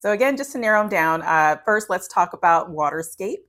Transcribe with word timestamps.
So 0.00 0.12
again, 0.12 0.38
just 0.38 0.52
to 0.52 0.58
narrow 0.58 0.80
them 0.80 0.88
down, 0.88 1.20
uh, 1.20 1.58
first 1.62 1.90
let's 1.90 2.08
talk 2.08 2.32
about 2.32 2.70
Waterscape. 2.70 3.40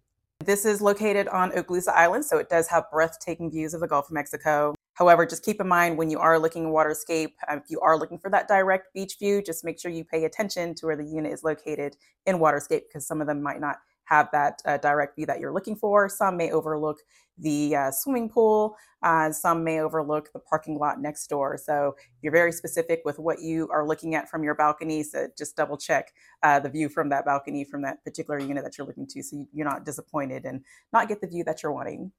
This 0.43 0.65
is 0.65 0.81
located 0.81 1.29
on 1.29 1.51
Okaloosa 1.51 1.93
Island, 1.93 2.25
so 2.25 2.39
it 2.39 2.49
does 2.49 2.67
have 2.67 2.91
breathtaking 2.91 3.49
views 3.49 3.73
of 3.73 3.79
the 3.79 3.87
Gulf 3.87 4.07
of 4.07 4.11
Mexico. 4.11 4.75
However, 4.95 5.25
just 5.25 5.45
keep 5.45 5.61
in 5.61 5.69
mind 5.69 5.97
when 5.97 6.09
you 6.09 6.19
are 6.19 6.37
looking 6.37 6.65
at 6.65 6.71
Waterscape, 6.71 7.35
uh, 7.47 7.55
if 7.55 7.63
you 7.69 7.79
are 7.79 7.97
looking 7.97 8.17
for 8.17 8.29
that 8.31 8.49
direct 8.49 8.93
beach 8.93 9.15
view, 9.17 9.41
just 9.41 9.63
make 9.63 9.79
sure 9.79 9.91
you 9.91 10.03
pay 10.03 10.25
attention 10.25 10.75
to 10.75 10.87
where 10.87 10.97
the 10.97 11.05
unit 11.05 11.31
is 11.31 11.41
located 11.41 11.95
in 12.25 12.35
Waterscape 12.39 12.81
because 12.89 13.07
some 13.07 13.21
of 13.21 13.27
them 13.27 13.41
might 13.41 13.61
not 13.61 13.77
have 14.11 14.27
that 14.33 14.61
uh, 14.65 14.77
direct 14.77 15.15
view 15.15 15.25
that 15.25 15.39
you're 15.39 15.53
looking 15.53 15.75
for. 15.75 16.09
Some 16.09 16.35
may 16.35 16.51
overlook 16.51 16.97
the 17.37 17.75
uh, 17.75 17.91
swimming 17.91 18.29
pool. 18.29 18.75
Uh, 19.01 19.31
some 19.31 19.63
may 19.63 19.79
overlook 19.79 20.31
the 20.33 20.39
parking 20.39 20.77
lot 20.77 21.01
next 21.01 21.27
door. 21.27 21.57
So 21.57 21.95
you're 22.21 22.33
very 22.33 22.51
specific 22.51 23.01
with 23.05 23.17
what 23.17 23.41
you 23.41 23.69
are 23.71 23.87
looking 23.87 24.13
at 24.13 24.29
from 24.29 24.43
your 24.43 24.53
balcony. 24.53 25.01
So 25.03 25.27
just 25.37 25.55
double 25.55 25.77
check 25.77 26.11
uh, 26.43 26.59
the 26.59 26.69
view 26.69 26.89
from 26.89 27.09
that 27.09 27.25
balcony 27.25 27.63
from 27.63 27.81
that 27.83 28.03
particular 28.03 28.39
unit 28.39 28.63
that 28.63 28.77
you're 28.77 28.85
looking 28.85 29.07
to 29.07 29.23
so 29.23 29.45
you're 29.53 29.65
not 29.65 29.85
disappointed 29.85 30.45
and 30.45 30.61
not 30.91 31.07
get 31.07 31.21
the 31.21 31.27
view 31.27 31.43
that 31.45 31.63
you're 31.63 31.71
wanting. 31.71 32.11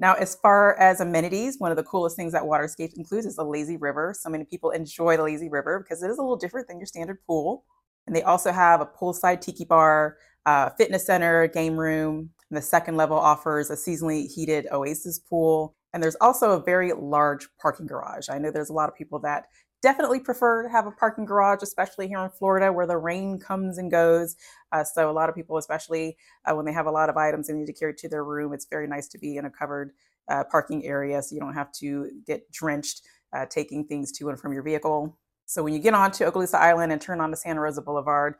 Now, 0.00 0.14
as 0.14 0.36
far 0.36 0.78
as 0.78 1.00
amenities, 1.00 1.56
one 1.58 1.72
of 1.72 1.76
the 1.76 1.82
coolest 1.82 2.16
things 2.16 2.32
that 2.32 2.44
Waterscape 2.44 2.94
includes 2.96 3.26
is 3.26 3.36
the 3.36 3.44
lazy 3.44 3.76
river. 3.76 4.14
So 4.18 4.30
many 4.30 4.44
people 4.44 4.70
enjoy 4.70 5.16
the 5.16 5.24
lazy 5.24 5.48
river 5.48 5.80
because 5.80 6.02
it 6.02 6.10
is 6.10 6.18
a 6.18 6.22
little 6.22 6.36
different 6.36 6.68
than 6.68 6.78
your 6.78 6.86
standard 6.86 7.18
pool. 7.26 7.64
And 8.06 8.16
they 8.16 8.22
also 8.22 8.52
have 8.52 8.80
a 8.80 8.86
poolside 8.86 9.40
tiki 9.40 9.64
bar, 9.64 10.16
uh, 10.46 10.70
fitness 10.70 11.06
center, 11.06 11.46
game 11.48 11.76
room. 11.76 12.30
And 12.50 12.56
the 12.56 12.62
second 12.62 12.96
level 12.96 13.18
offers 13.18 13.70
a 13.70 13.74
seasonally 13.74 14.26
heated 14.26 14.66
oasis 14.72 15.18
pool. 15.18 15.74
And 15.92 16.02
there's 16.02 16.16
also 16.20 16.52
a 16.52 16.62
very 16.62 16.92
large 16.92 17.48
parking 17.60 17.86
garage. 17.86 18.28
I 18.28 18.38
know 18.38 18.50
there's 18.50 18.70
a 18.70 18.74
lot 18.74 18.88
of 18.88 18.94
people 18.94 19.18
that 19.20 19.46
definitely 19.82 20.20
prefer 20.20 20.62
to 20.62 20.68
have 20.68 20.86
a 20.86 20.90
parking 20.90 21.24
garage, 21.24 21.62
especially 21.62 22.08
here 22.08 22.18
in 22.18 22.30
Florida 22.30 22.72
where 22.72 22.86
the 22.86 22.96
rain 22.96 23.38
comes 23.38 23.78
and 23.78 23.90
goes. 23.90 24.36
Uh, 24.72 24.84
so, 24.84 25.10
a 25.10 25.12
lot 25.12 25.28
of 25.28 25.34
people, 25.34 25.56
especially 25.56 26.16
uh, 26.44 26.54
when 26.54 26.64
they 26.66 26.72
have 26.72 26.86
a 26.86 26.90
lot 26.90 27.08
of 27.08 27.16
items 27.16 27.48
they 27.48 27.54
need 27.54 27.66
to 27.66 27.72
carry 27.72 27.94
to 27.94 28.08
their 28.08 28.24
room, 28.24 28.52
it's 28.52 28.66
very 28.66 28.86
nice 28.86 29.08
to 29.08 29.18
be 29.18 29.36
in 29.36 29.44
a 29.44 29.50
covered 29.50 29.92
uh, 30.28 30.44
parking 30.50 30.84
area 30.84 31.22
so 31.22 31.34
you 31.34 31.40
don't 31.40 31.54
have 31.54 31.72
to 31.72 32.10
get 32.26 32.50
drenched 32.52 33.02
uh, 33.32 33.46
taking 33.46 33.84
things 33.84 34.12
to 34.12 34.28
and 34.28 34.38
from 34.40 34.52
your 34.52 34.62
vehicle. 34.62 35.16
So, 35.46 35.62
when 35.62 35.72
you 35.72 35.78
get 35.78 35.94
onto 35.94 36.24
Okaloosa 36.24 36.56
Island 36.56 36.92
and 36.92 37.00
turn 37.00 37.20
onto 37.20 37.36
Santa 37.36 37.60
Rosa 37.60 37.80
Boulevard, 37.82 38.34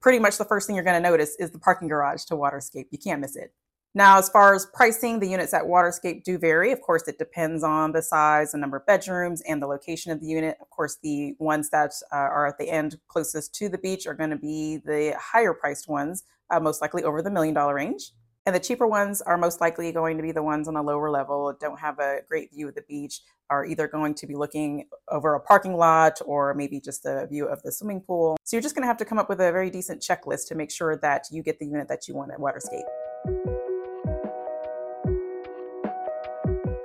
pretty 0.00 0.18
much 0.18 0.38
the 0.38 0.44
first 0.44 0.66
thing 0.66 0.76
you're 0.76 0.84
going 0.84 1.02
to 1.02 1.08
notice 1.08 1.36
is 1.38 1.50
the 1.50 1.58
parking 1.58 1.88
garage 1.88 2.24
to 2.24 2.34
Waterscape. 2.34 2.86
You 2.90 2.98
can't 2.98 3.20
miss 3.20 3.36
it. 3.36 3.52
Now, 3.96 4.18
as 4.18 4.28
far 4.28 4.54
as 4.54 4.66
pricing, 4.66 5.20
the 5.20 5.28
units 5.28 5.54
at 5.54 5.62
Waterscape 5.62 6.24
do 6.24 6.36
vary. 6.36 6.72
Of 6.72 6.80
course, 6.80 7.06
it 7.06 7.16
depends 7.16 7.62
on 7.62 7.92
the 7.92 8.02
size, 8.02 8.50
the 8.50 8.58
number 8.58 8.78
of 8.78 8.86
bedrooms, 8.86 9.40
and 9.42 9.62
the 9.62 9.68
location 9.68 10.10
of 10.10 10.20
the 10.20 10.26
unit. 10.26 10.56
Of 10.60 10.68
course, 10.70 10.98
the 11.00 11.36
ones 11.38 11.70
that 11.70 11.92
uh, 12.12 12.16
are 12.16 12.48
at 12.48 12.58
the 12.58 12.68
end 12.68 12.98
closest 13.06 13.54
to 13.56 13.68
the 13.68 13.78
beach 13.78 14.08
are 14.08 14.14
going 14.14 14.30
to 14.30 14.36
be 14.36 14.78
the 14.78 15.16
higher 15.16 15.54
priced 15.54 15.88
ones, 15.88 16.24
uh, 16.50 16.58
most 16.58 16.82
likely 16.82 17.04
over 17.04 17.22
the 17.22 17.30
million 17.30 17.54
dollar 17.54 17.74
range. 17.74 18.10
And 18.46 18.54
the 18.54 18.60
cheaper 18.60 18.86
ones 18.86 19.22
are 19.22 19.38
most 19.38 19.60
likely 19.60 19.92
going 19.92 20.16
to 20.16 20.22
be 20.22 20.32
the 20.32 20.42
ones 20.42 20.66
on 20.66 20.76
a 20.76 20.82
lower 20.82 21.08
level, 21.08 21.56
don't 21.60 21.78
have 21.78 22.00
a 22.00 22.18
great 22.28 22.52
view 22.52 22.68
of 22.68 22.74
the 22.74 22.82
beach, 22.82 23.20
are 23.50 23.64
either 23.64 23.88
going 23.88 24.14
to 24.14 24.26
be 24.26 24.34
looking 24.34 24.88
over 25.08 25.34
a 25.34 25.40
parking 25.40 25.76
lot 25.76 26.20
or 26.24 26.54
maybe 26.54 26.80
just 26.80 27.04
a 27.04 27.26
view 27.26 27.46
of 27.46 27.62
the 27.62 27.72
swimming 27.72 28.00
pool. 28.00 28.36
So 28.44 28.56
you're 28.56 28.62
just 28.62 28.74
going 28.74 28.82
to 28.82 28.88
have 28.88 28.96
to 28.98 29.04
come 29.04 29.18
up 29.18 29.28
with 29.28 29.40
a 29.40 29.52
very 29.52 29.70
decent 29.70 30.00
checklist 30.00 30.48
to 30.48 30.54
make 30.54 30.70
sure 30.70 30.96
that 30.96 31.26
you 31.30 31.42
get 31.42 31.58
the 31.58 31.66
unit 31.66 31.88
that 31.88 32.08
you 32.08 32.14
want 32.14 32.32
at 32.32 32.38
Waterscape. 32.38 32.82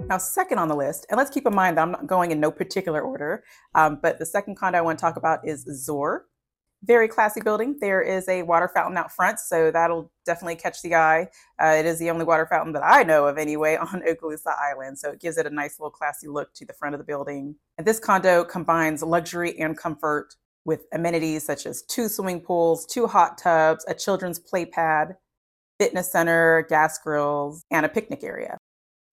Now, 0.09 0.17
second 0.17 0.57
on 0.57 0.67
the 0.67 0.75
list, 0.75 1.05
and 1.11 1.19
let's 1.19 1.29
keep 1.29 1.45
in 1.45 1.53
mind 1.53 1.77
that 1.77 1.83
I'm 1.83 1.91
not 1.91 2.07
going 2.07 2.31
in 2.31 2.39
no 2.39 2.49
particular 2.49 3.01
order, 3.01 3.43
um, 3.75 3.99
but 4.01 4.17
the 4.17 4.25
second 4.25 4.55
condo 4.55 4.79
I 4.79 4.81
want 4.81 4.97
to 4.97 5.01
talk 5.01 5.17
about 5.17 5.47
is 5.47 5.67
Azure 5.69 6.25
very 6.83 7.07
classy 7.07 7.41
building. 7.41 7.77
There 7.79 8.01
is 8.01 8.27
a 8.29 8.43
water 8.43 8.69
fountain 8.73 8.97
out 8.97 9.11
front, 9.11 9.39
so 9.39 9.71
that'll 9.71 10.11
definitely 10.25 10.55
catch 10.55 10.81
the 10.81 10.95
eye. 10.95 11.27
Uh, 11.61 11.75
it 11.77 11.85
is 11.85 11.99
the 11.99 12.09
only 12.09 12.25
water 12.25 12.45
fountain 12.45 12.73
that 12.73 12.83
I 12.83 13.03
know 13.03 13.27
of 13.27 13.37
anyway 13.37 13.75
on 13.93 14.01
Okaloosa 14.01 14.57
Island, 14.57 14.97
so 14.97 15.11
it 15.11 15.19
gives 15.19 15.37
it 15.37 15.45
a 15.45 15.49
nice 15.49 15.79
little 15.79 15.91
classy 15.91 16.27
look 16.27 16.53
to 16.55 16.65
the 16.65 16.73
front 16.73 16.95
of 16.95 16.99
the 16.99 17.05
building. 17.05 17.55
And 17.77 17.85
this 17.85 17.99
condo 17.99 18.43
combines 18.43 19.03
luxury 19.03 19.59
and 19.59 19.77
comfort 19.77 20.35
with 20.65 20.85
amenities 20.93 21.45
such 21.45 21.65
as 21.65 21.81
two 21.83 22.07
swimming 22.07 22.41
pools, 22.41 22.85
two 22.85 23.07
hot 23.07 23.37
tubs, 23.37 23.85
a 23.87 23.93
children's 23.93 24.39
play 24.39 24.65
pad, 24.65 25.15
fitness 25.79 26.11
center, 26.11 26.65
gas 26.69 26.99
grills, 26.99 27.63
and 27.71 27.85
a 27.85 27.89
picnic 27.89 28.23
area. 28.23 28.57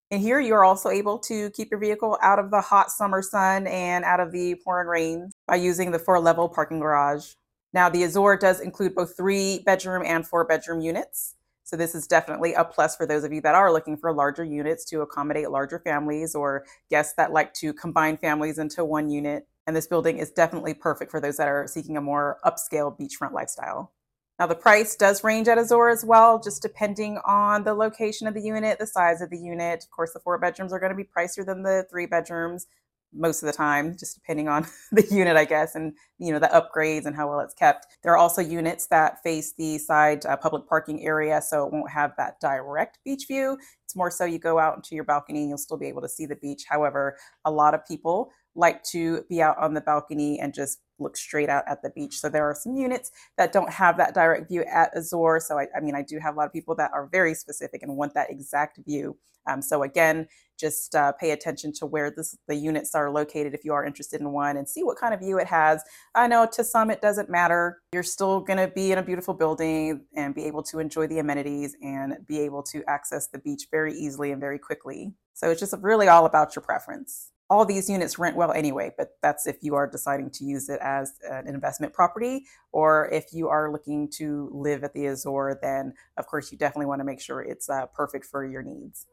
And 0.09 0.21
here 0.21 0.39
you 0.39 0.53
are 0.53 0.63
also 0.63 0.89
able 0.89 1.19
to 1.19 1.49
keep 1.49 1.69
your 1.69 1.81
vehicle 1.81 2.17
out 2.21 2.39
of 2.39 2.49
the 2.49 2.61
hot 2.61 2.91
summer 2.91 3.21
sun 3.21 3.67
and 3.67 4.05
out 4.05 4.21
of 4.21 4.31
the 4.31 4.55
pouring 4.63 4.87
rain 4.87 5.31
by 5.47 5.55
using 5.55 5.91
the 5.91 5.99
four 5.99 6.19
level 6.19 6.47
parking 6.47 6.79
garage. 6.79 7.33
Now, 7.77 7.89
the 7.89 8.03
Azure 8.05 8.37
does 8.37 8.59
include 8.59 8.95
both 8.95 9.15
three 9.15 9.59
bedroom 9.59 10.01
and 10.03 10.27
four 10.27 10.43
bedroom 10.45 10.81
units. 10.81 11.35
So, 11.63 11.77
this 11.77 11.93
is 11.93 12.07
definitely 12.07 12.55
a 12.55 12.65
plus 12.65 12.95
for 12.95 13.05
those 13.05 13.23
of 13.23 13.31
you 13.31 13.39
that 13.41 13.53
are 13.53 13.71
looking 13.71 13.97
for 13.97 14.11
larger 14.11 14.43
units 14.43 14.83
to 14.85 15.01
accommodate 15.01 15.51
larger 15.51 15.77
families 15.77 16.33
or 16.33 16.65
guests 16.89 17.13
that 17.17 17.33
like 17.33 17.53
to 17.53 17.73
combine 17.73 18.17
families 18.17 18.57
into 18.57 18.83
one 18.83 19.11
unit. 19.11 19.47
And 19.67 19.75
this 19.75 19.85
building 19.85 20.17
is 20.17 20.31
definitely 20.31 20.73
perfect 20.73 21.11
for 21.11 21.21
those 21.21 21.37
that 21.37 21.47
are 21.47 21.67
seeking 21.67 21.97
a 21.97 22.01
more 22.01 22.39
upscale 22.43 22.99
beachfront 22.99 23.33
lifestyle. 23.33 23.93
Now, 24.39 24.47
the 24.47 24.55
price 24.55 24.95
does 24.95 25.23
range 25.23 25.47
at 25.47 25.59
Azure 25.59 25.89
as 25.89 26.03
well, 26.03 26.41
just 26.41 26.63
depending 26.63 27.19
on 27.27 27.63
the 27.63 27.75
location 27.75 28.25
of 28.25 28.33
the 28.33 28.41
unit, 28.41 28.79
the 28.79 28.87
size 28.87 29.21
of 29.21 29.29
the 29.29 29.37
unit. 29.37 29.83
Of 29.83 29.91
course, 29.91 30.13
the 30.13 30.19
four 30.19 30.39
bedrooms 30.39 30.73
are 30.73 30.79
going 30.79 30.93
to 30.93 30.95
be 30.95 31.03
pricier 31.03 31.45
than 31.45 31.61
the 31.61 31.85
three 31.91 32.07
bedrooms 32.07 32.65
most 33.13 33.41
of 33.41 33.47
the 33.47 33.53
time, 33.53 33.95
just 33.97 34.15
depending 34.15 34.47
on 34.47 34.65
the 34.91 35.05
unit, 35.09 35.37
I 35.37 35.45
guess, 35.45 35.75
and 35.75 35.93
you 36.19 36.31
know 36.31 36.39
the 36.39 36.47
upgrades 36.47 37.05
and 37.05 37.15
how 37.15 37.29
well 37.29 37.39
it's 37.39 37.53
kept. 37.53 37.87
There 38.03 38.11
are 38.11 38.17
also 38.17 38.41
units 38.41 38.87
that 38.87 39.21
face 39.23 39.53
the 39.57 39.77
side 39.77 40.25
uh, 40.25 40.37
public 40.37 40.67
parking 40.67 41.03
area, 41.05 41.41
so 41.41 41.65
it 41.65 41.73
won't 41.73 41.91
have 41.91 42.13
that 42.17 42.39
direct 42.39 42.99
beach 43.05 43.25
view. 43.27 43.57
It's 43.85 43.95
more 43.95 44.11
so 44.11 44.25
you 44.25 44.39
go 44.39 44.59
out 44.59 44.75
into 44.75 44.95
your 44.95 45.03
balcony 45.03 45.41
and 45.41 45.49
you'll 45.49 45.57
still 45.57 45.77
be 45.77 45.87
able 45.87 46.01
to 46.01 46.09
see 46.09 46.25
the 46.25 46.35
beach. 46.35 46.63
However, 46.67 47.17
a 47.45 47.51
lot 47.51 47.73
of 47.73 47.85
people 47.85 48.31
like 48.57 48.83
to 48.83 49.23
be 49.29 49.41
out 49.41 49.57
on 49.59 49.73
the 49.73 49.81
balcony 49.81 50.39
and 50.39 50.53
just 50.53 50.79
look 50.99 51.15
straight 51.15 51.47
out 51.47 51.63
at 51.67 51.81
the 51.83 51.91
beach. 51.91 52.19
So 52.19 52.27
there 52.27 52.49
are 52.49 52.55
some 52.55 52.75
units 52.75 53.11
that 53.37 53.53
don't 53.53 53.71
have 53.71 53.97
that 53.97 54.15
direct 54.15 54.49
view 54.49 54.63
at 54.63 54.95
Azure. 54.97 55.39
So 55.39 55.59
I, 55.59 55.67
I 55.75 55.79
mean, 55.79 55.95
I 55.95 56.01
do 56.01 56.19
have 56.19 56.33
a 56.33 56.37
lot 56.37 56.47
of 56.47 56.53
people 56.53 56.75
that 56.75 56.91
are 56.93 57.07
very 57.07 57.35
specific 57.35 57.83
and 57.83 57.95
want 57.95 58.15
that 58.15 58.31
exact 58.31 58.79
view. 58.85 59.15
Um, 59.47 59.61
so 59.61 59.83
again, 59.83 60.27
just 60.59 60.95
uh, 60.95 61.13
pay 61.13 61.31
attention 61.31 61.71
to 61.73 61.85
where 61.85 62.11
this, 62.11 62.35
the 62.47 62.55
units 62.55 62.95
are 62.95 63.11
located 63.11 63.53
if 63.53 63.63
you 63.63 63.73
are 63.73 63.85
interested 63.85 64.19
in 64.19 64.31
one 64.31 64.57
and 64.57 64.67
see 64.67 64.83
what 64.83 64.97
kind 64.97 65.13
of 65.13 65.19
view 65.19 65.37
it 65.37 65.47
has. 65.47 65.83
I 66.15 66.27
know 66.27 66.47
to 66.53 66.63
some 66.63 66.89
it 66.89 67.01
doesn't 67.01 67.29
matter. 67.29 67.79
You're 67.93 68.03
still 68.03 68.41
going 68.41 68.57
to 68.57 68.67
be 68.67 68.91
in 68.91 68.97
a 68.97 69.03
beautiful 69.03 69.35
building 69.35 70.01
and 70.15 70.33
be 70.35 70.45
able 70.45 70.63
to 70.63 70.79
enjoy 70.79 71.07
the 71.07 71.19
amenities 71.19 71.77
and 71.81 72.17
be 72.27 72.39
able 72.39 72.63
to 72.63 72.83
access 72.89 73.27
the 73.27 73.37
beach 73.37 73.67
very 73.71 73.93
easily 73.93 74.31
and 74.31 74.41
very 74.41 74.59
quickly. 74.59 75.13
So 75.33 75.51
it's 75.51 75.59
just 75.59 75.75
really 75.79 76.07
all 76.07 76.25
about 76.25 76.55
your 76.55 76.63
preference 76.63 77.31
all 77.49 77.65
these 77.65 77.89
units 77.89 78.19
rent 78.19 78.35
well 78.35 78.51
anyway, 78.51 78.91
but 78.97 79.11
that's 79.21 79.47
if 79.47 79.57
you 79.61 79.75
are 79.75 79.89
deciding 79.89 80.29
to 80.31 80.43
use 80.43 80.69
it 80.69 80.79
as 80.81 81.13
an 81.29 81.47
investment 81.47 81.93
property, 81.93 82.45
or 82.73 83.09
if 83.11 83.31
you 83.31 83.47
are 83.47 83.71
looking 83.71 84.09
to 84.17 84.49
live 84.53 84.83
at 84.83 84.93
the 84.93 85.07
Azure, 85.07 85.57
then 85.61 85.93
of 86.17 86.27
course 86.27 86.51
you 86.51 86.57
definitely 86.57 86.87
want 86.87 86.99
to 86.99 87.05
make 87.05 87.21
sure 87.21 87.41
it's 87.41 87.69
uh, 87.69 87.85
perfect 87.87 88.25
for 88.25 88.45
your 88.45 88.63
needs. 88.63 89.05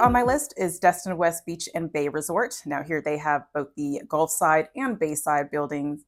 On 0.00 0.10
my 0.10 0.24
list 0.24 0.52
is 0.56 0.80
Destin 0.80 1.16
West 1.16 1.46
Beach 1.46 1.68
and 1.76 1.92
Bay 1.92 2.08
Resort. 2.08 2.56
Now, 2.66 2.82
here 2.82 3.00
they 3.00 3.18
have 3.18 3.42
both 3.54 3.68
the 3.76 4.00
Gulf 4.08 4.32
side 4.32 4.68
and 4.74 4.98
Bayside 4.98 5.48
buildings. 5.48 6.04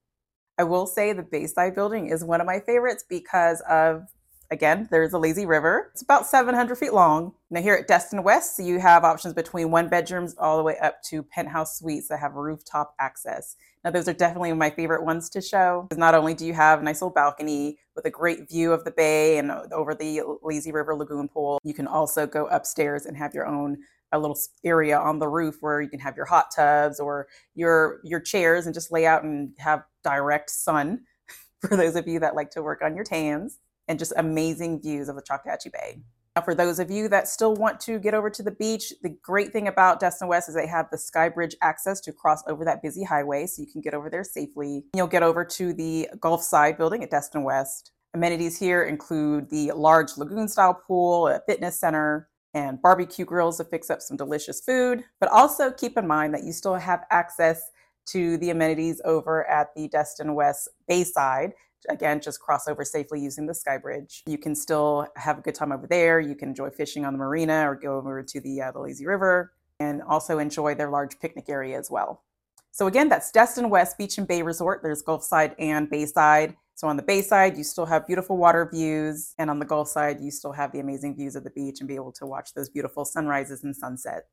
I 0.59 0.65
will 0.65 0.89
say 0.89 1.13
the 1.13 1.23
Bayside 1.23 1.77
building 1.77 2.09
is 2.09 2.25
one 2.25 2.41
of 2.41 2.47
my 2.47 2.59
favorites 2.59 3.05
because 3.09 3.61
of 3.69 4.09
Again, 4.51 4.89
there's 4.91 5.13
a 5.13 5.19
lazy 5.19 5.47
river. 5.47 5.91
It's 5.93 6.03
about 6.03 6.27
700 6.27 6.77
feet 6.77 6.93
long. 6.93 7.33
Now, 7.51 7.63
here 7.63 7.75
at 7.75 7.89
Destin 7.89 8.23
West, 8.23 8.59
you 8.59 8.79
have 8.79 9.05
options 9.05 9.35
between 9.35 9.71
one 9.71 9.89
bedrooms 9.89 10.35
all 10.39 10.57
the 10.57 10.63
way 10.63 10.77
up 10.79 11.03
to 11.05 11.23
penthouse 11.23 11.79
suites 11.79 12.09
that 12.09 12.21
have 12.21 12.35
rooftop 12.35 12.95
access. 13.01 13.57
Now, 13.85 13.91
those 13.91 14.09
are 14.09 14.13
definitely 14.13 14.53
my 14.53 14.71
favorite 14.71 15.05
ones 15.05 15.31
to 15.31 15.41
show. 15.41 15.89
Not 15.97 16.15
only 16.15 16.35
do 16.35 16.47
you 16.47 16.53
have 16.55 16.81
a 16.81 16.83
nice 16.83 17.01
little 17.01 17.15
balcony 17.15 17.79
with 17.97 18.05
a 18.05 18.11
great 18.11 18.49
view 18.49 18.73
of 18.73 18.85
the 18.85 18.91
bay 18.91 19.39
and 19.39 19.51
over 19.73 19.95
the 19.95 20.23
lazy 20.43 20.73
river 20.73 20.95
lagoon 20.95 21.29
pool, 21.29 21.59
you 21.65 21.75
can 21.75 21.87
also 21.87 22.27
go 22.27 22.47
upstairs 22.47 23.07
and 23.07 23.17
have 23.17 23.35
your 23.35 23.47
own 23.47 23.79
a 24.13 24.19
little 24.19 24.39
area 24.65 24.97
on 24.97 25.19
the 25.19 25.29
roof 25.29 25.57
where 25.61 25.81
you 25.81 25.89
can 25.89 25.99
have 25.99 26.17
your 26.17 26.27
hot 26.27 26.47
tubs 26.55 27.01
or 27.01 27.27
your 27.55 28.01
your 28.05 28.21
chairs 28.21 28.65
and 28.65 28.75
just 28.75 28.93
lay 28.93 29.07
out 29.07 29.25
and 29.25 29.53
have 29.59 29.83
direct 30.05 30.51
sun 30.51 31.01
for 31.61 31.77
those 31.77 31.97
of 31.97 32.07
you 32.07 32.21
that 32.21 32.37
like 32.37 32.51
to 32.51 32.63
work 32.63 32.81
on 32.83 32.95
your 32.95 33.05
tans, 33.05 33.59
and 33.89 33.99
just 33.99 34.13
amazing 34.17 34.81
views 34.81 35.09
of 35.09 35.17
the 35.17 35.23
Choctawhatchee 35.23 35.73
Bay. 35.73 35.99
Now, 36.37 36.43
for 36.43 36.55
those 36.55 36.81
of 36.81 36.91
you 36.91 37.09
that 37.11 37.29
still 37.29 37.55
want 37.55 37.79
to 37.81 38.01
get 38.01 38.13
over 38.13 38.29
to 38.29 38.43
the 38.43 38.51
beach, 38.51 38.93
the 39.03 39.17
great 39.23 39.53
thing 39.53 39.69
about 39.69 40.01
Destin 40.01 40.27
West 40.27 40.49
is 40.49 40.57
they 40.57 40.67
have 40.67 40.91
the 40.91 40.97
Skybridge 40.97 41.55
access 41.63 42.01
to 42.01 42.13
cross 42.13 42.43
over 42.49 42.65
that 42.65 42.83
busy 42.83 43.05
highway, 43.05 43.47
so 43.47 43.63
you 43.63 43.69
can 43.71 43.81
get 43.81 43.95
over 43.95 44.11
there 44.11 44.25
safely. 44.25 44.85
You'll 44.97 45.07
get 45.07 45.23
over 45.23 45.45
to 45.45 45.73
the 45.73 46.09
Gulf 46.19 46.43
Side 46.43 46.77
building 46.77 47.05
at 47.05 47.11
Destin 47.11 47.45
West. 47.45 47.93
Amenities 48.15 48.59
here 48.59 48.83
include 48.83 49.49
the 49.49 49.71
large 49.73 50.17
lagoon 50.17 50.49
style 50.49 50.75
pool, 50.75 51.29
a 51.29 51.41
fitness 51.47 51.79
center, 51.79 52.29
and 52.53 52.83
barbecue 52.83 53.25
grills 53.25 53.59
to 53.59 53.65
fix 53.65 53.89
up 53.89 54.01
some 54.01 54.17
delicious 54.17 54.61
food. 54.61 55.05
But 55.21 55.31
also 55.31 55.71
keep 55.71 55.97
in 55.97 56.07
mind 56.07 56.35
that 56.35 56.43
you 56.43 56.53
still 56.53 56.75
have 56.75 57.05
access 57.13 57.63
to 58.07 58.39
the 58.39 58.51
amenities 58.51 59.01
over 59.05 59.49
at 59.49 59.69
the 59.77 59.89
Destin 59.89 60.35
West 60.35 60.69
Bayside 60.89 61.53
again, 61.89 62.21
just 62.21 62.41
cross 62.41 62.69
over 62.69 62.85
safely 62.85 63.21
using 63.21 63.47
the 63.47 63.55
Sky 63.55 63.79
Bridge. 63.79 64.23
You 64.27 64.39
can 64.39 64.55
still 64.55 65.07
have 65.17 65.39
a 65.39 65.43
good 65.43 65.55
time 65.55 65.73
over 65.73 65.87
there. 65.87 66.21
You 66.21 66.35
can 66.35 66.51
enjoy 66.51 66.71
fishing 66.71 67.05
on 67.05 67.13
the 67.13 67.19
marina 67.19 67.69
or 67.69 67.75
go 67.75 67.97
over 67.97 68.23
to 68.23 68.41
the, 68.41 68.63
uh, 68.63 68.73
the 68.73 68.81
Lazy 68.81 69.07
River 69.07 69.53
and 69.81 70.03
also 70.03 70.39
enjoy 70.39 70.75
their 70.75 70.91
large 70.91 71.19
picnic 71.21 71.49
area 71.49 71.79
as 71.79 71.91
well. 71.91 72.23
So 72.71 72.87
again, 72.87 73.09
that's 73.09 73.31
Destin 73.31 73.71
West 73.71 73.99
Beach 73.99 74.19
and 74.19 74.27
Bay 74.27 74.43
Resort. 74.43 74.81
There's 74.83 75.03
Gulf 75.03 75.23
Side 75.23 75.55
and 75.59 75.89
Bayside. 75.89 76.57
So 76.75 76.89
on 76.89 76.97
the 76.97 77.05
Bayside, 77.05 77.57
you 77.57 77.63
still 77.63 77.87
have 77.87 78.05
beautiful 78.05 78.37
water 78.37 78.69
views, 78.69 79.33
and 79.39 79.49
on 79.49 79.61
the 79.61 79.65
Gulf 79.65 79.89
Side, 79.89 80.21
you 80.21 80.33
still 80.33 80.51
have 80.51 80.73
the 80.73 80.81
amazing 80.81 81.15
views 81.15 81.37
of 81.37 81.45
the 81.45 81.51
beach 81.51 81.79
and 81.79 81.87
be 81.87 81.95
able 81.95 82.11
to 82.13 82.27
watch 82.27 82.53
those 82.55 82.69
beautiful 82.69 83.05
sunrises 83.05 83.63
and 83.63 83.77
sunsets. 83.77 84.27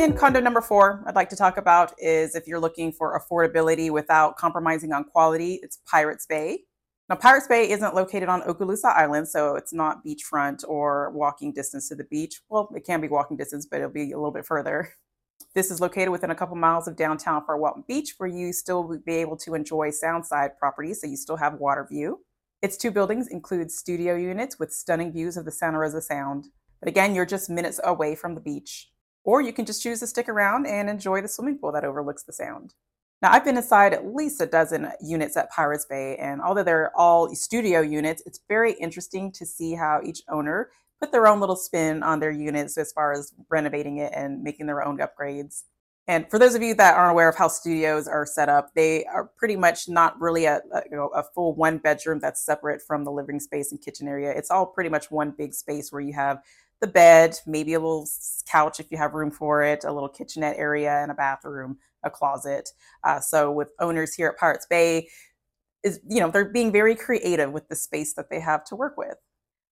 In 0.00 0.14
condo 0.14 0.40
number 0.40 0.62
four, 0.62 1.04
I'd 1.06 1.14
like 1.14 1.28
to 1.28 1.36
talk 1.36 1.58
about 1.58 1.92
is 1.98 2.34
if 2.34 2.46
you're 2.46 2.58
looking 2.58 2.90
for 2.90 3.20
affordability 3.20 3.90
without 3.90 4.38
compromising 4.38 4.94
on 4.94 5.04
quality, 5.04 5.60
it's 5.62 5.80
Pirates 5.86 6.24
Bay. 6.24 6.60
Now, 7.10 7.16
Pirates 7.16 7.46
Bay 7.46 7.70
isn't 7.70 7.94
located 7.94 8.30
on 8.30 8.40
Okaloosa 8.40 8.96
Island, 8.96 9.28
so 9.28 9.56
it's 9.56 9.74
not 9.74 10.02
beachfront 10.02 10.64
or 10.66 11.10
walking 11.10 11.52
distance 11.52 11.90
to 11.90 11.96
the 11.96 12.04
beach. 12.04 12.40
Well, 12.48 12.70
it 12.74 12.86
can 12.86 13.02
be 13.02 13.08
walking 13.08 13.36
distance, 13.36 13.66
but 13.70 13.76
it'll 13.76 13.90
be 13.90 14.12
a 14.12 14.16
little 14.16 14.30
bit 14.30 14.46
further. 14.46 14.88
This 15.54 15.70
is 15.70 15.82
located 15.82 16.08
within 16.08 16.30
a 16.30 16.34
couple 16.34 16.56
miles 16.56 16.88
of 16.88 16.96
downtown 16.96 17.44
Fort 17.44 17.60
Walton 17.60 17.84
Beach, 17.86 18.14
where 18.16 18.30
you 18.30 18.54
still 18.54 18.84
will 18.84 19.00
be 19.04 19.16
able 19.16 19.36
to 19.36 19.54
enjoy 19.54 19.90
Soundside 19.90 20.56
properties, 20.56 21.02
so 21.02 21.08
you 21.08 21.16
still 21.18 21.36
have 21.36 21.60
water 21.60 21.86
view. 21.86 22.20
Its 22.62 22.78
two 22.78 22.90
buildings 22.90 23.28
include 23.28 23.70
studio 23.70 24.16
units 24.16 24.58
with 24.58 24.72
stunning 24.72 25.12
views 25.12 25.36
of 25.36 25.44
the 25.44 25.52
Santa 25.52 25.78
Rosa 25.78 26.00
Sound. 26.00 26.46
But 26.80 26.88
again, 26.88 27.14
you're 27.14 27.26
just 27.26 27.50
minutes 27.50 27.78
away 27.84 28.14
from 28.14 28.34
the 28.34 28.40
beach. 28.40 28.89
Or 29.24 29.40
you 29.40 29.52
can 29.52 29.66
just 29.66 29.82
choose 29.82 30.00
to 30.00 30.06
stick 30.06 30.28
around 30.28 30.66
and 30.66 30.88
enjoy 30.88 31.20
the 31.20 31.28
swimming 31.28 31.58
pool 31.58 31.72
that 31.72 31.84
overlooks 31.84 32.22
the 32.22 32.32
sound. 32.32 32.74
Now, 33.22 33.32
I've 33.32 33.44
been 33.44 33.58
inside 33.58 33.92
at 33.92 34.06
least 34.06 34.40
a 34.40 34.46
dozen 34.46 34.90
units 35.02 35.36
at 35.36 35.50
Pirates 35.50 35.84
Bay, 35.84 36.16
and 36.16 36.40
although 36.40 36.62
they're 36.62 36.90
all 36.96 37.34
studio 37.34 37.80
units, 37.80 38.22
it's 38.24 38.40
very 38.48 38.72
interesting 38.72 39.30
to 39.32 39.44
see 39.44 39.74
how 39.74 40.00
each 40.02 40.22
owner 40.30 40.70
put 41.00 41.12
their 41.12 41.26
own 41.26 41.38
little 41.40 41.56
spin 41.56 42.02
on 42.02 42.20
their 42.20 42.30
units 42.30 42.78
as 42.78 42.92
far 42.92 43.12
as 43.12 43.34
renovating 43.50 43.98
it 43.98 44.12
and 44.14 44.42
making 44.42 44.66
their 44.66 44.82
own 44.82 44.98
upgrades. 44.98 45.64
And 46.08 46.28
for 46.30 46.38
those 46.38 46.54
of 46.54 46.62
you 46.62 46.74
that 46.74 46.96
aren't 46.96 47.12
aware 47.12 47.28
of 47.28 47.36
how 47.36 47.48
studios 47.48 48.08
are 48.08 48.26
set 48.26 48.48
up, 48.48 48.70
they 48.74 49.04
are 49.04 49.30
pretty 49.36 49.54
much 49.54 49.88
not 49.88 50.20
really 50.20 50.46
a, 50.46 50.60
a, 50.72 50.82
you 50.90 50.96
know, 50.96 51.08
a 51.08 51.22
full 51.22 51.54
one 51.54 51.78
bedroom 51.78 52.18
that's 52.20 52.44
separate 52.44 52.82
from 52.82 53.04
the 53.04 53.12
living 53.12 53.38
space 53.38 53.70
and 53.70 53.80
kitchen 53.80 54.08
area. 54.08 54.30
It's 54.30 54.50
all 54.50 54.66
pretty 54.66 54.90
much 54.90 55.10
one 55.10 55.32
big 55.36 55.54
space 55.54 55.92
where 55.92 56.00
you 56.00 56.12
have 56.14 56.38
the 56.80 56.86
bed, 56.86 57.38
maybe 57.46 57.74
a 57.74 57.80
little 57.80 58.08
couch 58.48 58.80
if 58.80 58.90
you 58.90 58.98
have 58.98 59.14
room 59.14 59.30
for 59.30 59.62
it, 59.62 59.84
a 59.84 59.92
little 59.92 60.08
kitchenette 60.08 60.56
area, 60.56 61.02
and 61.02 61.10
a 61.10 61.14
bathroom, 61.14 61.78
a 62.02 62.10
closet. 62.10 62.70
Uh, 63.04 63.20
so 63.20 63.50
with 63.50 63.70
owners 63.80 64.14
here 64.14 64.28
at 64.28 64.38
Pirates 64.38 64.66
Bay, 64.68 65.08
is 65.82 66.00
you 66.08 66.20
know 66.20 66.30
they're 66.30 66.44
being 66.44 66.72
very 66.72 66.94
creative 66.94 67.52
with 67.52 67.68
the 67.68 67.76
space 67.76 68.14
that 68.14 68.30
they 68.30 68.40
have 68.40 68.64
to 68.64 68.76
work 68.76 68.96
with. 68.96 69.16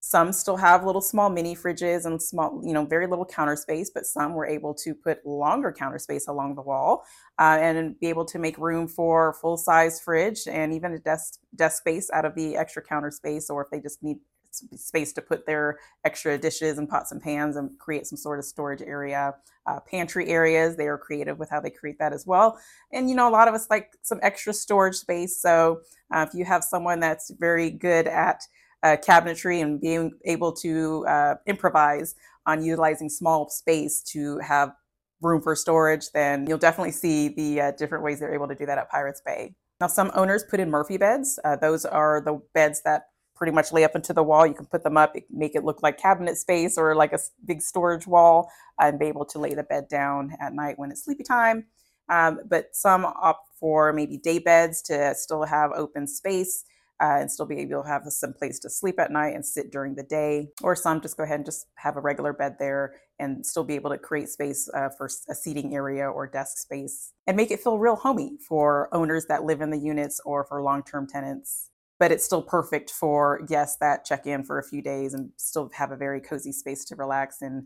Some 0.01 0.33
still 0.33 0.57
have 0.57 0.85
little 0.85 1.01
small 1.01 1.29
mini 1.29 1.57
fridges 1.57 2.07
and 2.07 2.23
small, 2.23 2.63
you 2.65 2.73
know, 2.73 2.85
very 2.85 3.09
little 3.09 3.25
counter 3.25 3.57
space, 3.57 3.91
but 3.93 4.07
some 4.07 4.35
were 4.35 4.47
able 4.47 4.73
to 4.75 4.95
put 4.95 5.27
longer 5.27 5.73
counter 5.73 5.99
space 5.99 6.29
along 6.29 6.55
the 6.55 6.63
wall 6.63 7.05
uh, 7.41 7.59
and 7.61 7.99
be 7.99 8.07
able 8.07 8.25
to 8.27 8.39
make 8.39 8.57
room 8.59 8.87
for 8.87 9.35
full 9.41 9.57
size 9.57 10.01
fridge 10.01 10.47
and 10.49 10.73
even 10.73 10.93
a 10.93 10.99
desk 11.01 11.41
desk 11.57 11.79
space 11.79 12.11
out 12.13 12.25
of 12.25 12.35
the 12.37 12.57
extra 12.57 12.81
counter 12.81 13.11
space, 13.11 13.51
or 13.51 13.63
if 13.63 13.71
they 13.71 13.81
just 13.81 14.03
need 14.03 14.19
space 14.51 15.13
to 15.13 15.23
put 15.23 15.47
their 15.47 15.79
extra 16.05 16.39
dishes 16.39 16.79
and 16.79 16.89
pots 16.89 17.13
and 17.13 17.23
pans 17.23 17.57
and 17.57 17.79
create 17.79 18.07
some 18.07 18.17
sort 18.17 18.39
of 18.39 18.45
storage 18.45 18.83
area. 18.83 19.35
Uh, 19.67 19.81
pantry 19.81 20.29
areas, 20.29 20.77
they 20.77 20.87
are 20.87 20.99
creative 20.99 21.39
with 21.39 21.51
how 21.51 21.61
they 21.61 21.71
create 21.71 21.99
that 21.99 22.13
as 22.13 22.27
well. 22.27 22.59
And, 22.93 23.11
you 23.11 23.17
know, 23.17 23.29
a 23.29 23.31
lot 23.31 23.49
of 23.49 23.55
us 23.55 23.67
like 23.69 23.93
some 24.03 24.19
extra 24.23 24.53
storage 24.53 24.97
space. 24.97 25.41
So 25.41 25.81
uh, 26.15 26.25
if 26.29 26.35
you 26.35 26.45
have 26.45 26.65
someone 26.65 27.01
that's 27.01 27.31
very 27.39 27.71
good 27.71 28.07
at 28.07 28.43
uh, 28.83 28.97
cabinetry 28.97 29.61
and 29.63 29.81
being 29.81 30.13
able 30.25 30.53
to 30.53 31.07
uh, 31.07 31.35
improvise 31.47 32.15
on 32.47 32.65
utilizing 32.65 33.09
small 33.09 33.49
space 33.51 34.03
to 34.03 34.39
have 34.39 34.73
room 35.21 35.43
for 35.43 35.55
storage, 35.57 36.11
then 36.13 36.47
you'll 36.47 36.59
definitely 36.59 36.93
see 36.93 37.29
the 37.29 37.61
uh, 37.61 37.71
different 37.73 38.05
ways 38.05 38.21
they're 38.21 38.35
able 38.35 38.49
to 38.49 38.55
do 38.55 38.65
that 38.65 38.79
at 38.79 38.91
Pirates 38.91 39.21
Bay. 39.25 39.55
Now, 39.81 39.87
some 39.87 40.11
owners 40.15 40.45
put 40.49 40.61
in 40.61 40.71
Murphy 40.71 40.97
beds. 40.97 41.39
Uh, 41.45 41.57
those 41.57 41.85
are 41.85 42.21
the 42.21 42.41
beds 42.55 42.83
that 42.85 43.09
pretty 43.39 43.53
much 43.53 43.73
lay 43.73 43.85
up 43.85 43.95
into 43.95 44.13
the 44.13 44.23
wall. 44.23 44.47
You 44.47 44.53
can 44.53 44.67
put 44.67 44.83
them 44.83 44.97
up, 44.97 45.15
make 45.31 45.55
it 45.55 45.65
look 45.65 45.83
like 45.83 45.97
cabinet 45.97 46.37
space 46.37 46.77
or 46.77 46.95
like 46.97 47.13
a 47.13 47.21
big 47.47 47.63
storage 47.63 48.07
wall, 48.07 48.51
and 48.79 48.99
be 48.99 49.07
able 49.07 49.25
to 49.27 49.39
lay 49.39 49.55
the 49.55 49.63
bed 49.63 49.89
down 49.89 50.37
at 50.41 50.53
night 50.53 50.79
when 50.79 50.91
it's 50.91 51.05
sleepy 51.05 51.23
time. 51.23 51.67
Um, 52.11 52.41
but 52.47 52.75
some 52.75 53.05
opt 53.05 53.49
for 53.59 53.93
maybe 53.93 54.19
day 54.19 54.39
beds 54.39 54.83
to 54.83 55.15
still 55.15 55.45
have 55.45 55.71
open 55.73 56.07
space 56.07 56.65
uh, 57.01 57.19
and 57.21 57.31
still 57.31 57.47
be 57.47 57.59
able 57.59 57.83
to 57.83 57.89
have 57.89 58.03
some 58.09 58.33
place 58.33 58.59
to 58.59 58.71
sleep 58.71 58.99
at 58.99 59.13
night 59.13 59.35
and 59.35 59.45
sit 59.45 59.71
during 59.71 59.95
the 59.95 60.03
day. 60.03 60.49
Or 60.63 60.75
some 60.75 61.01
just 61.01 61.17
go 61.17 61.23
ahead 61.23 61.37
and 61.37 61.45
just 61.45 61.67
have 61.77 61.97
a 61.97 62.01
regular 62.01 62.33
bed 62.33 62.57
there 62.59 62.95
and 63.21 63.47
still 63.47 63.65
be 63.65 63.75
able 63.75 63.91
to 63.91 63.99
create 63.99 64.29
space 64.29 64.69
uh, 64.75 64.89
for 64.97 65.09
a 65.29 65.35
seating 65.35 65.75
area 65.75 66.09
or 66.09 66.27
desk 66.27 66.59
space 66.59 67.13
and 67.27 67.37
make 67.37 67.51
it 67.51 67.61
feel 67.61 67.79
real 67.79 67.97
homey 67.97 68.39
for 68.49 68.89
owners 68.93 69.27
that 69.27 69.45
live 69.45 69.61
in 69.61 69.71
the 69.71 69.79
units 69.79 70.21
or 70.25 70.45
for 70.45 70.63
long 70.63 70.83
term 70.83 71.07
tenants 71.07 71.71
but 71.99 72.13
it's 72.13 72.25
still 72.25 72.43
perfect 72.43 72.91
for 72.91 73.43
guests 73.47 73.77
that 73.81 74.05
check 74.05 74.27
in 74.27 74.45
for 74.45 74.59
a 74.59 74.63
few 74.63 74.81
days 74.81 75.15
and 75.15 75.31
still 75.37 75.71
have 75.75 75.91
a 75.91 75.97
very 75.97 76.21
cozy 76.21 76.53
space 76.53 76.85
to 76.87 76.97
relax 76.97 77.43
and 77.43 77.65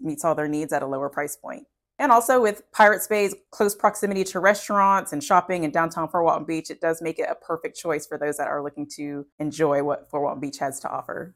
meets 0.00 0.24
all 0.24 0.34
their 0.34 0.48
needs 0.48 0.72
at 0.72 0.82
a 0.82 0.86
lower 0.86 1.08
price 1.08 1.36
point. 1.36 1.66
And 1.98 2.10
also 2.10 2.40
with 2.40 2.62
Pirates 2.72 3.06
Bay's 3.06 3.34
close 3.50 3.74
proximity 3.74 4.24
to 4.24 4.40
restaurants 4.40 5.12
and 5.12 5.22
shopping 5.22 5.64
in 5.64 5.70
downtown 5.70 6.08
Fort 6.08 6.24
Walton 6.24 6.46
Beach, 6.46 6.70
it 6.70 6.80
does 6.80 7.02
make 7.02 7.18
it 7.18 7.28
a 7.30 7.34
perfect 7.34 7.78
choice 7.78 8.06
for 8.06 8.16
those 8.16 8.38
that 8.38 8.48
are 8.48 8.62
looking 8.62 8.88
to 8.96 9.26
enjoy 9.38 9.82
what 9.82 10.08
Fort 10.10 10.22
Walton 10.22 10.40
Beach 10.40 10.58
has 10.58 10.80
to 10.80 10.90
offer. 10.90 11.34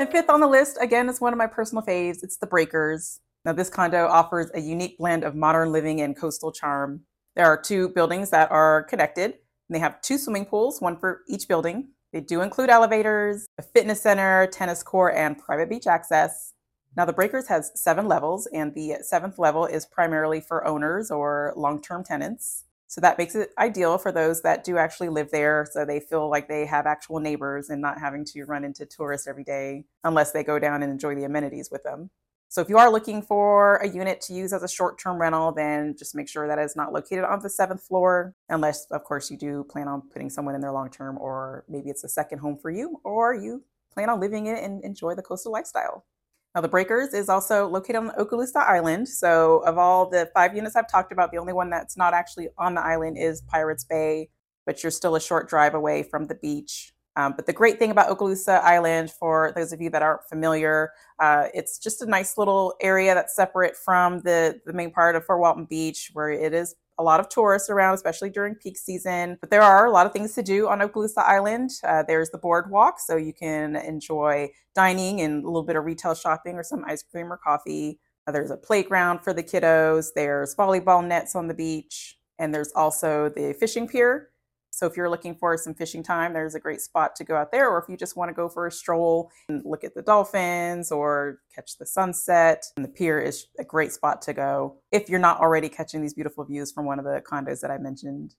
And 0.00 0.10
fifth 0.10 0.28
on 0.28 0.40
the 0.40 0.48
list, 0.48 0.76
again, 0.80 1.08
is 1.08 1.20
one 1.20 1.32
of 1.32 1.38
my 1.38 1.46
personal 1.46 1.84
faves. 1.84 2.24
It's 2.24 2.36
the 2.36 2.46
Breakers. 2.48 3.20
Now, 3.44 3.52
this 3.52 3.68
condo 3.68 4.06
offers 4.06 4.50
a 4.54 4.60
unique 4.60 4.96
blend 4.96 5.22
of 5.22 5.34
modern 5.34 5.70
living 5.70 6.00
and 6.00 6.16
coastal 6.16 6.50
charm. 6.50 7.02
There 7.36 7.44
are 7.44 7.60
two 7.60 7.90
buildings 7.90 8.30
that 8.30 8.50
are 8.50 8.84
connected. 8.84 9.24
And 9.24 9.74
they 9.74 9.80
have 9.80 10.00
two 10.00 10.18
swimming 10.18 10.46
pools, 10.46 10.80
one 10.80 10.96
for 10.96 11.20
each 11.28 11.46
building. 11.46 11.88
They 12.12 12.20
do 12.20 12.40
include 12.42 12.70
elevators, 12.70 13.46
a 13.58 13.62
fitness 13.62 14.00
center, 14.00 14.46
tennis 14.46 14.82
court, 14.82 15.14
and 15.16 15.38
private 15.38 15.68
beach 15.68 15.86
access. 15.86 16.52
Now, 16.96 17.04
the 17.04 17.12
Breakers 17.12 17.48
has 17.48 17.72
seven 17.74 18.06
levels, 18.06 18.46
and 18.52 18.72
the 18.74 18.98
seventh 19.02 19.38
level 19.38 19.66
is 19.66 19.84
primarily 19.84 20.40
for 20.40 20.66
owners 20.66 21.10
or 21.10 21.52
long 21.56 21.82
term 21.82 22.04
tenants. 22.04 22.64
So 22.86 23.00
that 23.00 23.18
makes 23.18 23.34
it 23.34 23.50
ideal 23.58 23.98
for 23.98 24.12
those 24.12 24.42
that 24.42 24.62
do 24.62 24.78
actually 24.78 25.08
live 25.08 25.32
there 25.32 25.66
so 25.68 25.84
they 25.84 25.98
feel 25.98 26.30
like 26.30 26.46
they 26.46 26.64
have 26.66 26.86
actual 26.86 27.18
neighbors 27.18 27.68
and 27.68 27.82
not 27.82 27.98
having 27.98 28.24
to 28.26 28.44
run 28.44 28.64
into 28.64 28.86
tourists 28.86 29.26
every 29.26 29.42
day 29.42 29.84
unless 30.04 30.30
they 30.30 30.44
go 30.44 30.60
down 30.60 30.82
and 30.82 30.92
enjoy 30.92 31.16
the 31.16 31.24
amenities 31.24 31.70
with 31.72 31.82
them. 31.82 32.10
So 32.54 32.60
if 32.60 32.68
you 32.68 32.78
are 32.78 32.88
looking 32.88 33.20
for 33.20 33.78
a 33.78 33.88
unit 33.88 34.20
to 34.20 34.32
use 34.32 34.52
as 34.52 34.62
a 34.62 34.68
short-term 34.68 35.20
rental, 35.20 35.50
then 35.50 35.96
just 35.98 36.14
make 36.14 36.28
sure 36.28 36.46
that 36.46 36.56
it's 36.56 36.76
not 36.76 36.92
located 36.92 37.24
on 37.24 37.40
the 37.40 37.50
seventh 37.50 37.82
floor, 37.82 38.32
unless 38.48 38.86
of 38.92 39.02
course 39.02 39.28
you 39.28 39.36
do 39.36 39.64
plan 39.64 39.88
on 39.88 40.02
putting 40.02 40.30
someone 40.30 40.54
in 40.54 40.60
there 40.60 40.70
long-term, 40.70 41.18
or 41.18 41.64
maybe 41.68 41.90
it's 41.90 42.04
a 42.04 42.08
second 42.08 42.38
home 42.38 42.56
for 42.56 42.70
you, 42.70 43.00
or 43.02 43.34
you 43.34 43.64
plan 43.92 44.08
on 44.08 44.20
living 44.20 44.46
in 44.46 44.54
it 44.54 44.62
and 44.62 44.84
enjoy 44.84 45.16
the 45.16 45.22
coastal 45.22 45.50
lifestyle. 45.50 46.06
Now, 46.54 46.60
the 46.60 46.68
Breakers 46.68 47.12
is 47.12 47.28
also 47.28 47.66
located 47.66 47.96
on 47.96 48.10
Okaloosa 48.10 48.64
Island. 48.64 49.08
So, 49.08 49.58
of 49.66 49.76
all 49.76 50.08
the 50.08 50.30
five 50.32 50.54
units 50.54 50.76
I've 50.76 50.88
talked 50.88 51.10
about, 51.10 51.32
the 51.32 51.38
only 51.38 51.52
one 51.52 51.70
that's 51.70 51.96
not 51.96 52.14
actually 52.14 52.50
on 52.56 52.76
the 52.76 52.82
island 52.82 53.18
is 53.18 53.42
Pirates 53.42 53.82
Bay, 53.82 54.30
but 54.64 54.80
you're 54.84 54.92
still 54.92 55.16
a 55.16 55.20
short 55.20 55.48
drive 55.48 55.74
away 55.74 56.04
from 56.04 56.28
the 56.28 56.36
beach. 56.36 56.93
Um, 57.16 57.34
but 57.36 57.46
the 57.46 57.52
great 57.52 57.78
thing 57.78 57.90
about 57.90 58.08
Okaloosa 58.08 58.60
Island, 58.62 59.10
for 59.10 59.52
those 59.54 59.72
of 59.72 59.80
you 59.80 59.90
that 59.90 60.02
aren't 60.02 60.24
familiar, 60.28 60.90
uh, 61.20 61.46
it's 61.54 61.78
just 61.78 62.02
a 62.02 62.06
nice 62.06 62.36
little 62.36 62.74
area 62.80 63.14
that's 63.14 63.36
separate 63.36 63.76
from 63.76 64.20
the, 64.20 64.60
the 64.66 64.72
main 64.72 64.90
part 64.90 65.14
of 65.14 65.24
Fort 65.24 65.40
Walton 65.40 65.64
Beach, 65.64 66.10
where 66.12 66.30
it 66.30 66.52
is 66.52 66.74
a 66.98 67.02
lot 67.02 67.20
of 67.20 67.28
tourists 67.28 67.70
around, 67.70 67.94
especially 67.94 68.30
during 68.30 68.54
peak 68.54 68.78
season. 68.78 69.36
But 69.40 69.50
there 69.50 69.62
are 69.62 69.86
a 69.86 69.90
lot 69.90 70.06
of 70.06 70.12
things 70.12 70.34
to 70.34 70.42
do 70.42 70.68
on 70.68 70.80
Okaloosa 70.80 71.18
Island. 71.18 71.70
Uh, 71.82 72.02
there's 72.06 72.30
the 72.30 72.38
boardwalk, 72.38 73.00
so 73.00 73.16
you 73.16 73.32
can 73.32 73.76
enjoy 73.76 74.50
dining 74.74 75.20
and 75.20 75.44
a 75.44 75.46
little 75.46 75.64
bit 75.64 75.76
of 75.76 75.84
retail 75.84 76.14
shopping 76.14 76.56
or 76.56 76.62
some 76.62 76.84
ice 76.86 77.02
cream 77.02 77.32
or 77.32 77.36
coffee. 77.36 78.00
Uh, 78.26 78.32
there's 78.32 78.50
a 78.50 78.56
playground 78.56 79.20
for 79.20 79.32
the 79.32 79.42
kiddos. 79.42 80.08
There's 80.14 80.54
volleyball 80.54 81.06
nets 81.06 81.34
on 81.34 81.48
the 81.48 81.54
beach. 81.54 82.18
And 82.38 82.52
there's 82.52 82.72
also 82.74 83.28
the 83.28 83.54
fishing 83.54 83.86
pier. 83.86 84.30
So 84.74 84.86
if 84.86 84.96
you're 84.96 85.08
looking 85.08 85.36
for 85.36 85.56
some 85.56 85.72
fishing 85.72 86.02
time, 86.02 86.32
there's 86.32 86.56
a 86.56 86.60
great 86.60 86.80
spot 86.80 87.14
to 87.16 87.24
go 87.24 87.36
out 87.36 87.52
there. 87.52 87.70
Or 87.70 87.78
if 87.78 87.88
you 87.88 87.96
just 87.96 88.16
want 88.16 88.28
to 88.28 88.34
go 88.34 88.48
for 88.48 88.66
a 88.66 88.72
stroll 88.72 89.30
and 89.48 89.62
look 89.64 89.84
at 89.84 89.94
the 89.94 90.02
dolphins 90.02 90.90
or 90.90 91.38
catch 91.54 91.78
the 91.78 91.86
sunset, 91.86 92.64
the 92.76 92.88
pier 92.88 93.20
is 93.20 93.46
a 93.58 93.64
great 93.64 93.92
spot 93.92 94.20
to 94.22 94.32
go 94.32 94.78
if 94.90 95.08
you're 95.08 95.20
not 95.20 95.38
already 95.38 95.68
catching 95.68 96.02
these 96.02 96.14
beautiful 96.14 96.44
views 96.44 96.72
from 96.72 96.86
one 96.86 96.98
of 96.98 97.04
the 97.04 97.22
condos 97.22 97.60
that 97.60 97.70
I 97.70 97.78
mentioned. 97.78 98.34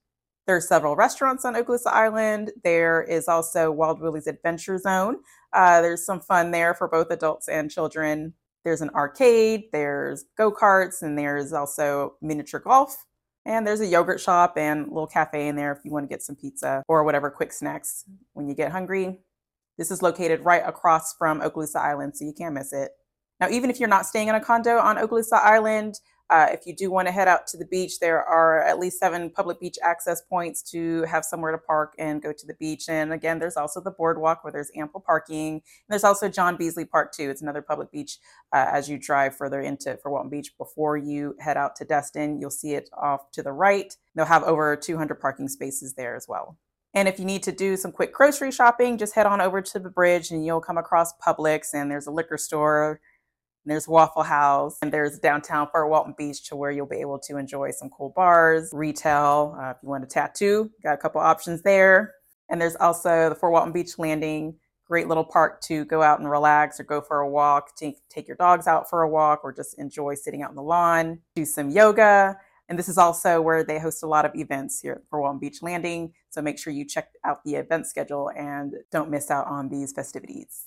There 0.46 0.54
are 0.54 0.60
several 0.60 0.94
restaurants 0.94 1.44
on 1.44 1.54
Okaloosa 1.54 1.88
Island. 1.88 2.52
There 2.62 3.02
is 3.02 3.28
also 3.28 3.72
Wild 3.72 4.00
Willie's 4.00 4.28
Adventure 4.28 4.78
Zone. 4.78 5.16
Uh, 5.52 5.80
there's 5.80 6.04
some 6.04 6.20
fun 6.20 6.50
there 6.50 6.74
for 6.74 6.86
both 6.86 7.10
adults 7.10 7.48
and 7.48 7.70
children. 7.70 8.34
There's 8.62 8.82
an 8.82 8.90
arcade, 8.90 9.64
there's 9.72 10.24
go 10.36 10.52
karts, 10.52 11.00
and 11.00 11.18
there's 11.18 11.52
also 11.52 12.14
miniature 12.20 12.60
golf. 12.60 13.06
And 13.46 13.64
there's 13.64 13.80
a 13.80 13.86
yogurt 13.86 14.20
shop 14.20 14.54
and 14.58 14.88
little 14.88 15.06
cafe 15.06 15.46
in 15.46 15.54
there 15.54 15.70
if 15.70 15.78
you 15.84 15.92
want 15.92 16.02
to 16.02 16.12
get 16.12 16.20
some 16.20 16.34
pizza 16.34 16.82
or 16.88 17.04
whatever 17.04 17.30
quick 17.30 17.52
snacks 17.52 18.04
when 18.32 18.48
you 18.48 18.56
get 18.56 18.72
hungry. 18.72 19.20
This 19.78 19.92
is 19.92 20.02
located 20.02 20.44
right 20.44 20.64
across 20.66 21.14
from 21.14 21.40
Okaloosa 21.40 21.76
Island, 21.76 22.16
so 22.16 22.24
you 22.24 22.32
can't 22.32 22.54
miss 22.54 22.72
it. 22.72 22.90
Now, 23.38 23.48
even 23.48 23.70
if 23.70 23.78
you're 23.78 23.88
not 23.88 24.04
staying 24.04 24.26
in 24.26 24.34
a 24.34 24.40
condo 24.40 24.78
on 24.78 24.96
Okaloosa 24.96 25.34
Island, 25.34 26.00
uh, 26.28 26.48
if 26.50 26.66
you 26.66 26.74
do 26.74 26.90
want 26.90 27.06
to 27.06 27.12
head 27.12 27.28
out 27.28 27.46
to 27.46 27.56
the 27.56 27.64
beach, 27.64 28.00
there 28.00 28.22
are 28.22 28.62
at 28.62 28.78
least 28.78 28.98
seven 28.98 29.30
public 29.30 29.60
beach 29.60 29.78
access 29.82 30.22
points 30.22 30.60
to 30.70 31.02
have 31.04 31.24
somewhere 31.24 31.52
to 31.52 31.58
park 31.58 31.94
and 31.98 32.20
go 32.20 32.32
to 32.32 32.46
the 32.46 32.54
beach. 32.54 32.88
And 32.88 33.12
again, 33.12 33.38
there's 33.38 33.56
also 33.56 33.80
the 33.80 33.92
boardwalk 33.92 34.42
where 34.42 34.52
there's 34.52 34.70
ample 34.76 35.00
parking. 35.00 35.54
And 35.54 35.62
there's 35.88 36.04
also 36.04 36.28
John 36.28 36.56
Beasley 36.56 36.84
Park 36.84 37.12
too. 37.12 37.30
It's 37.30 37.42
another 37.42 37.62
public 37.62 37.92
beach 37.92 38.18
uh, 38.52 38.66
as 38.72 38.88
you 38.88 38.98
drive 38.98 39.36
further 39.36 39.60
into 39.60 39.96
Fort 39.98 40.12
Walton 40.12 40.30
Beach 40.30 40.52
before 40.58 40.96
you 40.96 41.36
head 41.38 41.56
out 41.56 41.76
to 41.76 41.84
Destin. 41.84 42.40
You'll 42.40 42.50
see 42.50 42.74
it 42.74 42.90
off 42.92 43.30
to 43.32 43.42
the 43.42 43.52
right. 43.52 43.94
They'll 44.14 44.24
have 44.24 44.42
over 44.42 44.74
200 44.74 45.14
parking 45.20 45.48
spaces 45.48 45.94
there 45.94 46.16
as 46.16 46.26
well. 46.28 46.58
And 46.96 47.08
if 47.08 47.18
you 47.18 47.26
need 47.26 47.42
to 47.42 47.52
do 47.52 47.76
some 47.76 47.92
quick 47.92 48.12
grocery 48.12 48.50
shopping, 48.50 48.96
just 48.96 49.14
head 49.14 49.26
on 49.26 49.42
over 49.42 49.60
to 49.60 49.78
the 49.78 49.90
bridge 49.90 50.30
and 50.30 50.46
you'll 50.46 50.62
come 50.62 50.78
across 50.78 51.12
Publix 51.18 51.74
and 51.74 51.90
there's 51.90 52.06
a 52.06 52.10
liquor 52.10 52.38
store 52.38 53.00
there's 53.70 53.88
Waffle 53.88 54.22
House, 54.22 54.78
and 54.80 54.92
there's 54.92 55.18
downtown 55.18 55.68
Fort 55.72 55.90
Walton 55.90 56.14
Beach 56.16 56.48
to 56.48 56.56
where 56.56 56.70
you'll 56.70 56.86
be 56.86 57.00
able 57.00 57.18
to 57.20 57.36
enjoy 57.36 57.70
some 57.72 57.90
cool 57.90 58.12
bars, 58.14 58.70
retail. 58.72 59.56
Uh, 59.60 59.70
if 59.70 59.76
you 59.82 59.88
want 59.88 60.04
a 60.04 60.06
tattoo, 60.06 60.70
got 60.82 60.94
a 60.94 60.98
couple 60.98 61.20
options 61.20 61.62
there. 61.62 62.14
And 62.48 62.60
there's 62.60 62.76
also 62.76 63.28
the 63.28 63.34
Fort 63.34 63.52
Walton 63.52 63.72
Beach 63.72 63.98
Landing, 63.98 64.56
great 64.86 65.08
little 65.08 65.24
park 65.24 65.60
to 65.62 65.84
go 65.84 66.00
out 66.00 66.20
and 66.20 66.30
relax 66.30 66.78
or 66.78 66.84
go 66.84 67.00
for 67.00 67.20
a 67.20 67.28
walk, 67.28 67.74
take, 67.76 67.96
take 68.08 68.28
your 68.28 68.36
dogs 68.36 68.68
out 68.68 68.88
for 68.88 69.02
a 69.02 69.08
walk, 69.08 69.40
or 69.42 69.52
just 69.52 69.78
enjoy 69.78 70.14
sitting 70.14 70.42
out 70.42 70.50
on 70.50 70.56
the 70.56 70.62
lawn, 70.62 71.18
do 71.34 71.44
some 71.44 71.70
yoga. 71.70 72.36
And 72.68 72.78
this 72.78 72.88
is 72.88 72.98
also 72.98 73.40
where 73.40 73.64
they 73.64 73.78
host 73.78 74.02
a 74.02 74.08
lot 74.08 74.24
of 74.24 74.32
events 74.34 74.80
here 74.80 74.92
at 74.92 75.08
Fort 75.08 75.22
Walton 75.22 75.40
Beach 75.40 75.62
Landing. 75.62 76.12
So 76.30 76.42
make 76.42 76.58
sure 76.58 76.72
you 76.72 76.84
check 76.84 77.08
out 77.24 77.44
the 77.44 77.56
event 77.56 77.86
schedule 77.86 78.30
and 78.36 78.74
don't 78.90 79.10
miss 79.10 79.30
out 79.30 79.46
on 79.46 79.68
these 79.68 79.92
festivities. 79.92 80.66